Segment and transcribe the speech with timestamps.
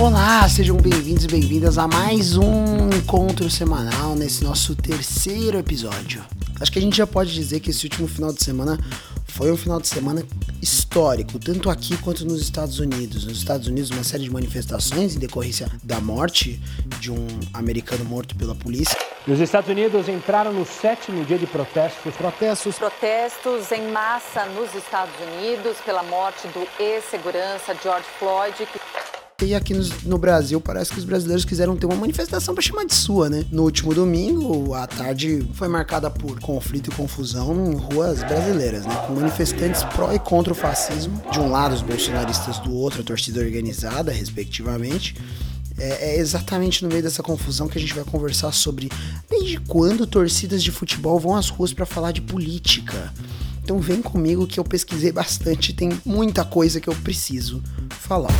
[0.00, 6.24] Olá, sejam bem-vindos e bem-vindas a mais um encontro semanal nesse nosso terceiro episódio.
[6.58, 8.78] Acho que a gente já pode dizer que esse último final de semana
[9.26, 10.24] foi um final de semana
[10.62, 13.26] histórico, tanto aqui quanto nos Estados Unidos.
[13.26, 16.58] Nos Estados Unidos, uma série de manifestações em decorrência da morte
[16.98, 18.96] de um americano morto pela polícia.
[19.28, 22.14] Os Estados Unidos entraram no sétimo dia de protestos.
[22.14, 22.76] Protestos.
[22.76, 28.66] Protestos em massa nos Estados Unidos pela morte do ex-segurança George Floyd.
[29.42, 32.84] E aqui no, no, Brasil parece que os brasileiros quiseram ter uma manifestação para chamar
[32.84, 33.44] de sua, né?
[33.50, 38.94] No último domingo, a tarde foi marcada por conflito e confusão em ruas brasileiras, né?
[39.06, 43.04] Com manifestantes pró e contra o fascismo, de um lado os bolsonaristas, do outro a
[43.04, 45.16] torcida organizada, respectivamente.
[45.78, 48.90] É, é, exatamente no meio dessa confusão que a gente vai conversar sobre
[49.30, 53.10] desde quando torcidas de futebol vão às ruas para falar de política.
[53.64, 57.62] Então vem comigo que eu pesquisei bastante, tem muita coisa que eu preciso
[58.10, 58.32] falar.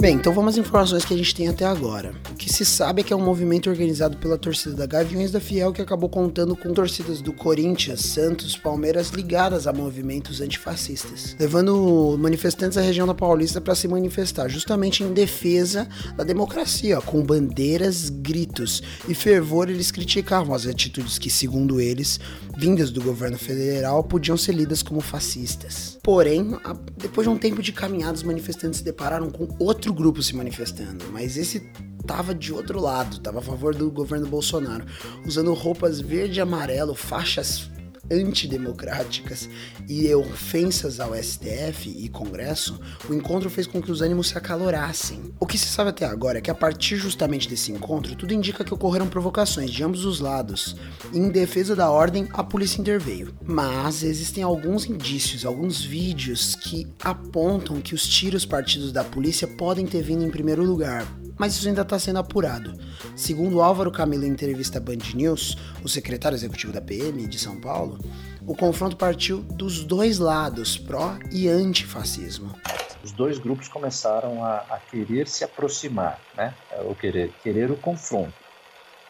[0.00, 2.14] Bem, então vamos às informações que a gente tem até agora.
[2.42, 5.72] Que se sabe é que é um movimento organizado pela torcida da Gaviões da Fiel
[5.72, 12.74] que acabou contando com torcidas do Corinthians, Santos, Palmeiras ligadas a movimentos antifascistas, levando manifestantes
[12.74, 18.82] da região da Paulista para se manifestar justamente em defesa da democracia, com bandeiras, gritos
[19.08, 22.18] e fervor eles criticavam as atitudes que, segundo eles,
[22.58, 25.96] vindas do governo federal, podiam ser lidas como fascistas.
[26.02, 26.58] Porém,
[26.96, 31.04] depois de um tempo de caminhada, os manifestantes se depararam com outro grupo se manifestando,
[31.12, 31.62] mas esse
[32.06, 34.84] tava de outro lado, tava a favor do governo Bolsonaro,
[35.26, 37.70] usando roupas verde e amarelo, faixas
[38.10, 39.48] antidemocráticas
[39.88, 42.78] e ofensas ao STF e Congresso,
[43.08, 45.32] o encontro fez com que os ânimos se acalorassem.
[45.38, 48.64] O que se sabe até agora é que a partir justamente desse encontro, tudo indica
[48.64, 50.76] que ocorreram provocações de ambos os lados.
[51.12, 53.34] Em defesa da ordem, a polícia interveio.
[53.44, 59.86] Mas existem alguns indícios, alguns vídeos que apontam que os tiros partidos da polícia podem
[59.86, 61.06] ter vindo em primeiro lugar,
[61.38, 62.78] mas isso ainda está sendo apurado.
[63.16, 67.60] Segundo Álvaro Camilo em entrevista à Band News, o secretário executivo da PM de São
[67.60, 67.98] Paulo,
[68.46, 72.54] o confronto partiu dos dois lados, pró e antifascismo.
[73.02, 76.54] Os dois grupos começaram a, a querer se aproximar, né?
[76.84, 78.34] ou querer, querer o confronto.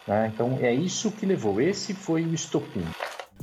[0.06, 0.30] Né?
[0.34, 2.84] Então é isso que levou, esse foi o estopim.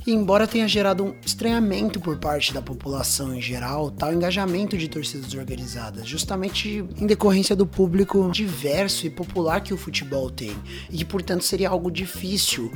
[0.06, 4.88] E embora tenha gerado um estranhamento por parte da população em geral, tal engajamento de
[4.88, 10.56] torcidas organizadas, justamente em decorrência do público diverso e popular que o futebol tem,
[10.90, 12.72] e que portanto seria algo difícil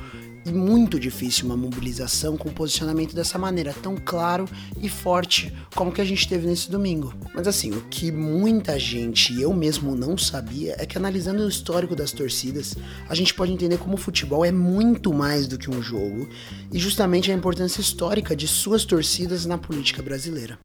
[0.53, 4.49] muito difícil uma mobilização com posicionamento dessa maneira tão claro
[4.81, 7.15] e forte como que a gente teve nesse domingo.
[7.35, 11.49] Mas assim, o que muita gente e eu mesmo não sabia é que analisando o
[11.49, 12.77] histórico das torcidas,
[13.09, 16.29] a gente pode entender como o futebol é muito mais do que um jogo
[16.73, 20.59] e justamente a importância histórica de suas torcidas na política brasileira.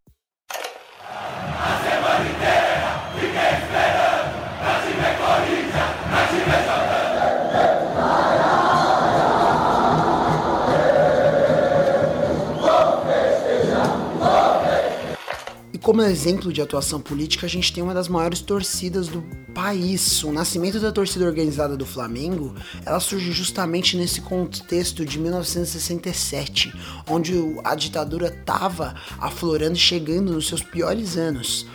[15.89, 19.23] Como exemplo de atuação política, a gente tem uma das maiores torcidas do
[19.55, 20.23] país.
[20.23, 22.53] O nascimento da torcida organizada do Flamengo,
[22.85, 26.71] ela surge justamente nesse contexto de 1967,
[27.09, 27.33] onde
[27.63, 31.65] a ditadura estava aflorando e chegando nos seus piores anos.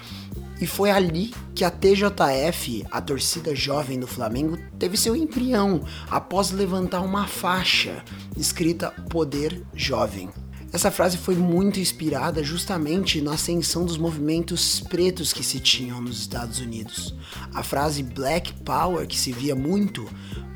[0.61, 6.53] E foi ali que a TJF, a torcida jovem do Flamengo, teve seu embrião após
[6.53, 8.05] levantar uma faixa
[8.37, 10.31] escrita Poder Jovem.
[10.75, 16.19] Essa frase foi muito inspirada justamente na ascensão dos movimentos pretos que se tinham nos
[16.19, 17.15] Estados Unidos.
[17.55, 20.05] A frase Black Power, que se via muito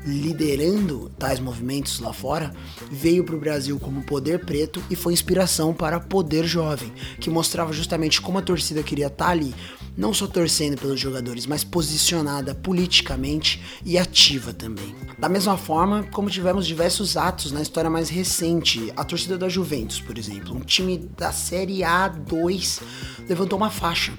[0.05, 2.53] liderando tais movimentos lá fora,
[2.91, 7.73] veio para o Brasil como poder preto e foi inspiração para Poder Jovem, que mostrava
[7.73, 9.53] justamente como a torcida queria estar tá ali,
[9.97, 14.95] não só torcendo pelos jogadores, mas posicionada politicamente e ativa também.
[15.17, 19.99] Da mesma forma como tivemos diversos atos na história mais recente, a torcida da Juventus,
[19.99, 22.81] por exemplo, um time da Série A2
[23.27, 24.13] levantou uma faixa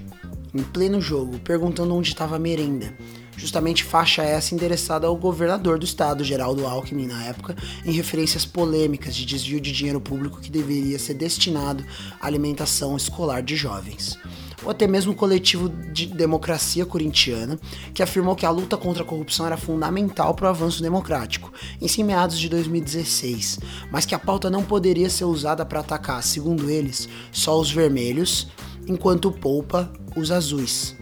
[0.55, 2.95] em pleno jogo, perguntando onde estava a merenda.
[3.37, 7.57] Justamente faixa essa endereçada ao governador do estado, Geraldo Alckmin, na época,
[7.87, 11.83] em referências polêmicas de desvio de dinheiro público que deveria ser destinado
[12.21, 14.19] à alimentação escolar de jovens.
[14.63, 17.59] Ou até mesmo o coletivo de democracia corintiana,
[17.95, 21.51] que afirmou que a luta contra a corrupção era fundamental para o avanço democrático,
[21.81, 23.59] em meados de 2016,
[23.91, 28.49] mas que a pauta não poderia ser usada para atacar, segundo eles, só os vermelhos,
[28.87, 30.97] enquanto poupa os azuis.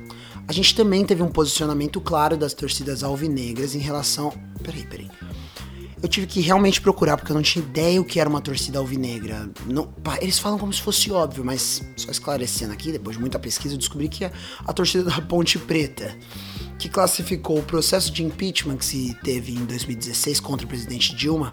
[0.46, 4.32] A gente também teve um posicionamento claro das torcidas alvinegras em relação.
[4.62, 5.10] Peraí, peraí.
[6.00, 8.78] Eu tive que realmente procurar, porque eu não tinha ideia o que era uma torcida
[8.78, 9.50] alvinegra.
[9.66, 13.75] Não, eles falam como se fosse óbvio, mas só esclarecendo aqui, depois de muita pesquisa,
[13.75, 14.32] eu descobri que é
[14.64, 16.16] a torcida da Ponte Preta,
[16.78, 21.52] que classificou o processo de impeachment que se teve em 2016 contra o presidente Dilma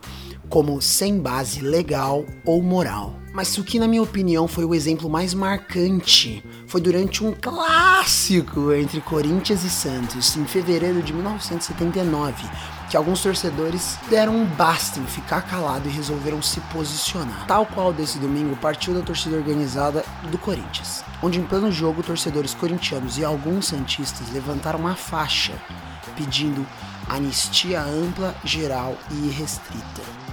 [0.50, 3.16] como sem base legal ou moral.
[3.34, 8.72] Mas o que, na minha opinião, foi o exemplo mais marcante foi durante um clássico
[8.72, 12.50] entre Corinthians e Santos, em fevereiro de 1979,
[12.90, 17.46] que alguns torcedores deram um basta em ficar calado e resolveram se posicionar.
[17.46, 22.54] Tal qual desse domingo partiu da torcida organizada do Corinthians, onde em pleno jogo torcedores
[22.54, 25.54] corintianos e alguns santistas levantaram uma faixa
[26.16, 26.66] pedindo
[27.10, 30.25] anistia ampla, geral e irrestrita.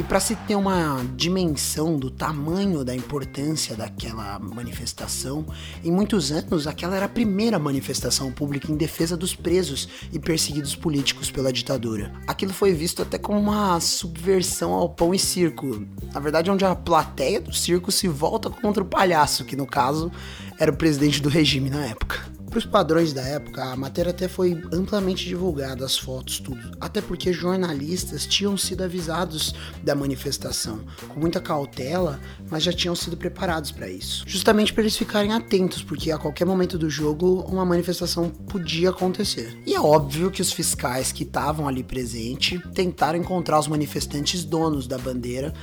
[0.00, 5.44] E para se ter uma dimensão do tamanho da importância daquela manifestação,
[5.84, 10.74] em muitos anos aquela era a primeira manifestação pública em defesa dos presos e perseguidos
[10.74, 12.14] políticos pela ditadura.
[12.26, 15.86] Aquilo foi visto até como uma subversão ao pão e circo.
[16.14, 20.10] Na verdade, onde a plateia do circo se volta contra o palhaço, que no caso
[20.58, 22.39] era o presidente do regime na época.
[22.50, 26.76] Para os padrões da época, a matéria até foi amplamente divulgada, as fotos, tudo.
[26.80, 29.54] Até porque jornalistas tinham sido avisados
[29.84, 32.18] da manifestação, com muita cautela,
[32.50, 34.24] mas já tinham sido preparados para isso.
[34.26, 39.56] Justamente para eles ficarem atentos, porque a qualquer momento do jogo uma manifestação podia acontecer.
[39.64, 44.88] E é óbvio que os fiscais que estavam ali presentes tentaram encontrar os manifestantes donos
[44.88, 45.54] da bandeira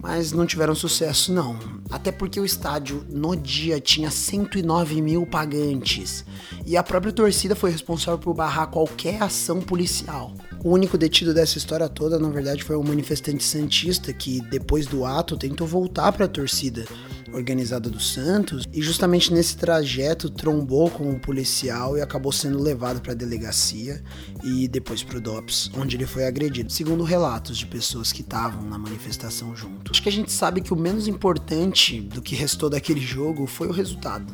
[0.00, 1.58] mas não tiveram sucesso não.
[1.90, 6.24] Até porque o estádio no dia tinha 109 mil pagantes
[6.66, 10.32] e a própria torcida foi responsável por barrar qualquer ação policial.
[10.62, 15.04] O único detido dessa história toda, na verdade, foi um manifestante santista que, depois do
[15.04, 16.84] ato, tentou voltar para a torcida
[17.32, 23.00] organizada do Santos e justamente nesse trajeto trombou com um policial e acabou sendo levado
[23.00, 24.02] para a delegacia
[24.42, 28.62] e depois para o DOPS, onde ele foi agredido, segundo relatos de pessoas que estavam
[28.62, 29.90] na manifestação junto.
[29.90, 33.68] Acho que a gente sabe que o menos importante do que restou daquele jogo foi
[33.68, 34.32] o resultado.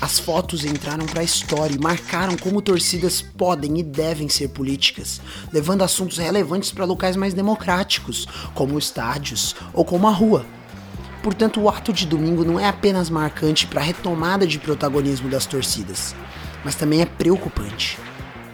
[0.00, 5.20] As fotos entraram para a história e marcaram como torcidas podem e devem ser políticas,
[5.52, 10.44] levando assuntos relevantes para locais mais democráticos, como estádios ou como a rua.
[11.26, 15.44] Portanto, o ato de domingo não é apenas marcante para a retomada de protagonismo das
[15.44, 16.14] torcidas,
[16.64, 17.98] mas também é preocupante,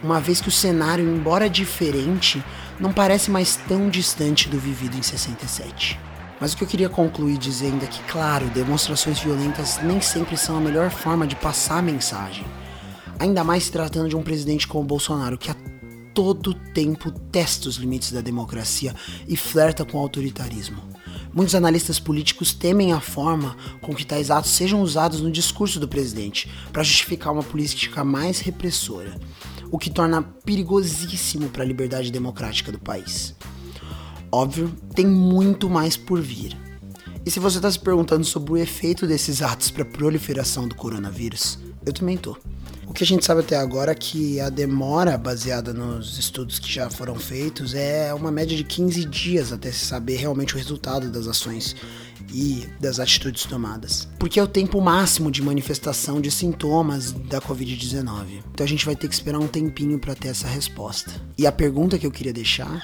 [0.01, 2.43] uma vez que o cenário, embora diferente,
[2.79, 5.99] não parece mais tão distante do vivido em 67.
[6.41, 10.57] Mas o que eu queria concluir dizendo é que, claro, demonstrações violentas nem sempre são
[10.57, 12.43] a melhor forma de passar a mensagem.
[13.19, 15.55] Ainda mais se tratando de um presidente como Bolsonaro, que a
[16.11, 18.95] todo tempo testa os limites da democracia
[19.27, 20.81] e flerta com o autoritarismo.
[21.33, 25.87] Muitos analistas políticos temem a forma com que tais atos sejam usados no discurso do
[25.87, 29.19] presidente para justificar uma política mais repressora,
[29.71, 33.35] o que torna perigosíssimo para a liberdade democrática do país.
[34.31, 36.55] Óbvio, tem muito mais por vir.
[37.25, 40.75] E se você está se perguntando sobre o efeito desses atos para a proliferação do
[40.75, 42.37] coronavírus, eu também tô.
[42.93, 46.71] O que a gente sabe até agora é que a demora baseada nos estudos que
[46.71, 51.09] já foram feitos é uma média de 15 dias até se saber realmente o resultado
[51.09, 51.75] das ações
[52.31, 54.07] e das atitudes tomadas.
[54.19, 58.43] Porque é o tempo máximo de manifestação de sintomas da Covid-19.
[58.53, 61.19] Então a gente vai ter que esperar um tempinho para ter essa resposta.
[61.35, 62.79] E a pergunta que eu queria deixar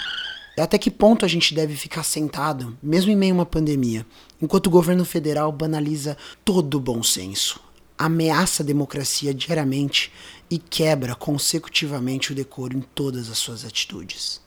[0.57, 4.03] é até que ponto a gente deve ficar sentado, mesmo em meio a uma pandemia,
[4.41, 7.61] enquanto o governo federal banaliza todo o bom senso,
[7.99, 10.09] ameaça a democracia diariamente
[10.49, 14.41] e quebra consecutivamente o decoro em todas as suas atitudes.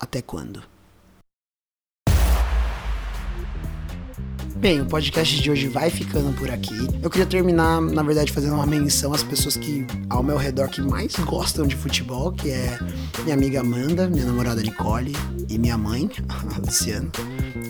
[0.00, 0.62] Até quando?
[4.56, 6.74] Bem, o podcast de hoje vai ficando por aqui.
[7.02, 10.80] Eu queria terminar, na verdade, fazendo uma menção às pessoas que ao meu redor que
[10.80, 12.78] mais gostam de futebol, que é
[13.22, 15.12] minha amiga Amanda, minha namorada Nicole
[15.50, 17.10] e minha mãe, a Luciana,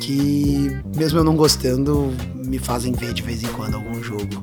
[0.01, 4.41] que mesmo eu não gostando, me fazem ver de vez em quando algum jogo.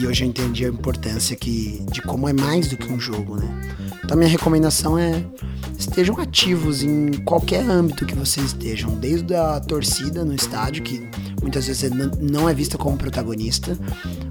[0.00, 3.36] E hoje eu entendi a importância que, de como é mais do que um jogo,
[3.36, 3.46] né?
[4.02, 5.22] Então minha recomendação é
[5.78, 11.06] estejam ativos em qualquer âmbito que vocês estejam, desde a torcida no estádio, que
[11.42, 13.78] muitas vezes não é vista como protagonista,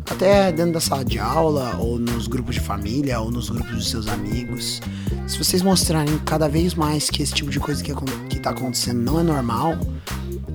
[0.09, 3.89] até dentro da sala de aula, ou nos grupos de família, ou nos grupos de
[3.91, 4.81] seus amigos.
[5.27, 7.93] Se vocês mostrarem cada vez mais que esse tipo de coisa que,
[8.27, 9.77] que tá acontecendo não é normal,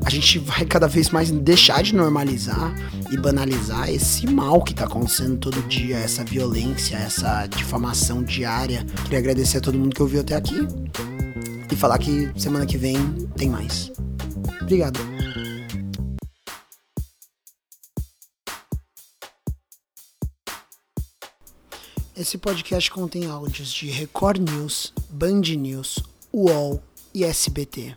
[0.05, 2.75] a gente vai cada vez mais deixar de normalizar
[3.11, 8.85] e banalizar esse mal que tá acontecendo todo dia, essa violência, essa difamação diária.
[9.05, 10.69] Queria agradecer a todo mundo que ouviu até aqui
[11.73, 12.97] e falar que semana que vem
[13.37, 13.91] tem mais.
[14.61, 15.01] Obrigado.
[22.15, 25.99] Esse podcast contém áudios de Record News, Band News,
[26.33, 26.81] UOL,
[27.15, 27.95] e SBT.